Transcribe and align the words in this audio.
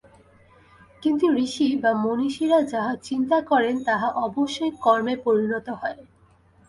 কিন্তু 1.03 1.25
ঋষি 1.37 1.67
বা 1.75 1.91
মনীষীরা 2.03 2.59
যাহা 2.63 2.93
চিন্তা 3.03 3.37
করেন, 3.41 3.75
তাহা 3.83 4.07
অবশ্যই 4.21 4.71
কর্মে 4.81 5.15
পরিণত 5.25 5.67
হয়। 5.81 5.99